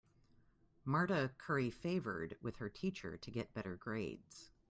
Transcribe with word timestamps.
Marta 0.83 1.31
curry 1.37 1.69
favored 1.69 2.35
with 2.41 2.55
her 2.55 2.69
teacher 2.69 3.17
to 3.19 3.29
get 3.29 3.53
better 3.53 3.75
grades. 3.75 4.49